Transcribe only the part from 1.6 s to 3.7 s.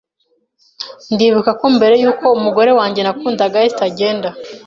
mbere yuko umugore wanjye nakundaga